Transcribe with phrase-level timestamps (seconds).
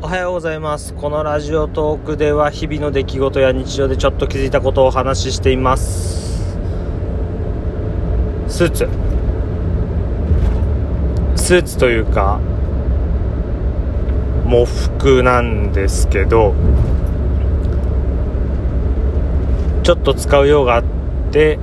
[0.00, 0.94] おはようございます。
[0.94, 6.56] このラジオトークでは日々の出来事や日常でちょっと気づいたことをお話ししています。
[8.46, 8.88] スーツ。
[11.34, 12.38] スーツというか
[14.46, 16.54] 喪服なんですけど
[19.82, 20.84] ちょっと使う用があっ
[21.32, 21.58] て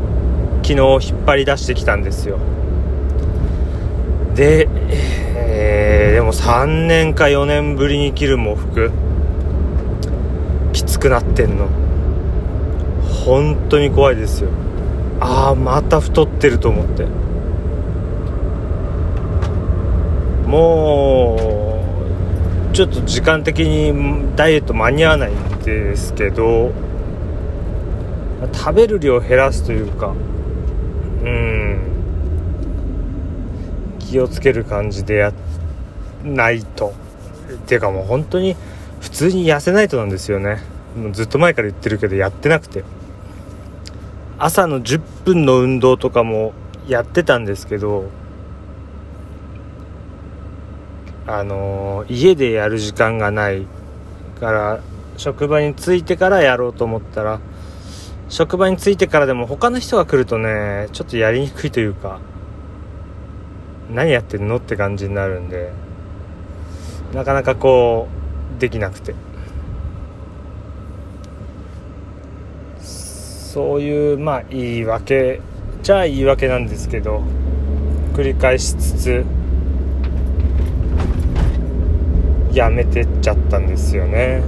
[0.61, 2.37] 昨日引っ張り出してきたんですよ。
[4.35, 5.04] で、え、
[6.35, 8.91] 3年か4年ぶりに着る喪服。
[10.73, 11.67] きつくなってんの。
[13.25, 14.49] 本当に怖いですよ。
[15.19, 17.05] ああまた太ってると思って。
[20.45, 21.37] も
[22.71, 26.71] うちょっと時間的にダイエット間に合わないんですけど
[28.53, 30.13] 食べる量減らすというかう
[31.27, 31.79] ん。
[33.99, 35.44] 気をつける感じでやって
[36.25, 36.93] ないと。
[37.53, 38.55] っていうかもう本当に
[38.99, 40.61] 普通に痩せないとなんですよね。
[40.97, 42.83] もうずっと前から言ってるけどやってなくて。
[44.37, 46.53] 朝の10分の運動とかも
[46.87, 48.09] やってたんですけど
[51.25, 53.65] あのー、家でやる時間がない
[54.39, 54.79] から
[55.17, 57.39] 職場に着いてからやろうと思ったら
[58.27, 62.19] 職場に着いてからでも他の人が来るとねちょっとやりにくいというか
[63.89, 65.84] 何やってんのって感じになるんで。
[67.15, 68.07] なかなかこ
[68.57, 69.15] うできなくて。
[72.81, 75.39] そういうまあ言い訳
[75.81, 77.23] じゃあ言い訳なんですけど
[78.13, 79.25] 繰り返しつつ
[82.51, 84.41] やめてっちゃったんですよね。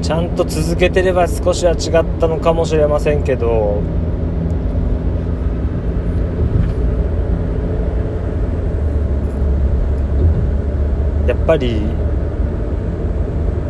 [0.00, 3.82] ちゃんと続けてれば少しは違ったのかもしれませんけど
[11.32, 11.80] やっぱり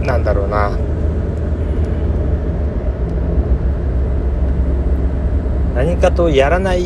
[0.02, 0.76] なんだろうな。
[5.76, 6.82] 何かとやらない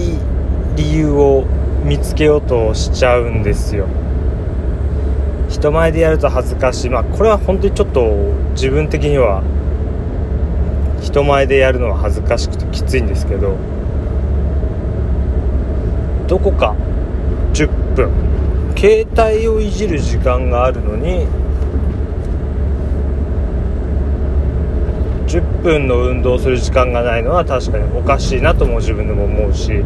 [0.77, 1.47] 理由を
[1.83, 3.87] 見つけようとしちゃうんですよ。
[5.49, 6.91] 人前でやると恥ずかしい。
[6.91, 8.03] まあこれは本当にちょっと
[8.51, 9.43] 自分的には
[11.01, 13.57] 人前でやるのは恥ずかしくてきついんですけど
[16.27, 16.77] どこか
[17.55, 18.36] 10分
[18.87, 21.27] 携帯をいじる時間があるのに
[25.27, 29.83] 10分の運動する時間がないのは確かにおかしいなとも自分でも思うし。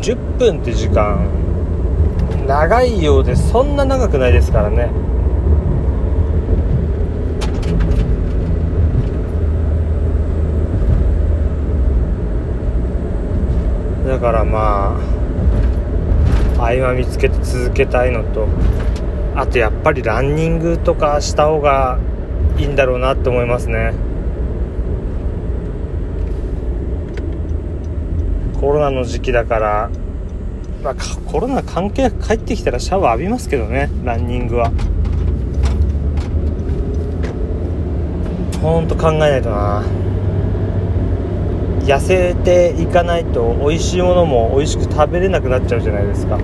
[0.00, 1.28] 10分って時間
[2.46, 4.90] 長いようでそんな長くないですからね
[14.06, 15.20] だからまあ
[16.59, 18.48] 合間見つけて続けたいのと
[19.34, 21.98] あとやっぱりランニングとかした方が
[22.58, 23.92] いいんだろうなって思いますね。
[28.60, 29.90] コロナの時期だから
[30.82, 30.94] まあ、
[31.26, 34.70] コロナ関係なく帰ってきたらシャワー浴びますけどねランニングは。
[38.62, 39.82] ほんと考えないとな。
[41.80, 46.38] 痩せていかないと美味しいものも美味しく食べれなくなっちゃうじゃないですか。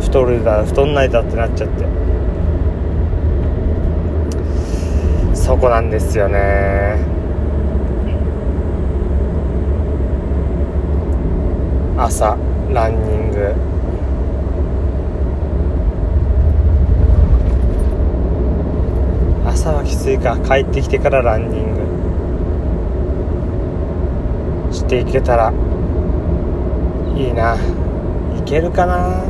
[0.00, 1.86] 太るだ太んないだってなっちゃって。
[5.34, 6.98] そこなんですよね。
[11.96, 12.36] 朝
[12.72, 13.54] ランニング。
[19.62, 20.36] 朝はきついか。
[20.40, 21.72] 帰ってきてからランニン
[24.66, 24.74] グ。
[24.74, 25.52] していけたら
[27.16, 27.54] いいな。
[28.36, 29.22] いけるかな。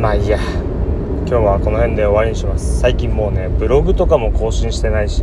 [0.00, 0.38] まあいいや。
[0.38, 2.80] 今日はこの辺で終わりにします。
[2.80, 5.22] 最近もうねブログとかも更新してないし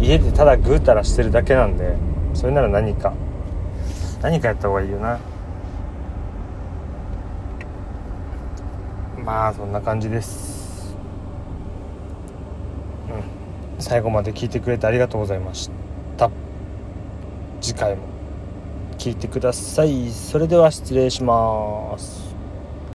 [0.00, 1.94] 家でただぐうたらしてるだけなんで
[2.34, 3.12] それなら何か
[4.22, 5.20] 何かやった方がいいよな。
[9.24, 10.58] まあそんな感じです
[13.08, 13.22] うん
[13.80, 15.70] 最後まで聞いてくれてありがとうございまし
[16.16, 16.30] た。
[17.60, 18.02] 次回も
[18.98, 20.10] 聞いてください。
[20.10, 22.29] それでは失礼します。